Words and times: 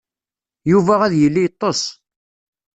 Yuba 0.71 0.93
ad 1.05 1.13
yili 1.19 1.41
yeṭṭes. 1.43 1.81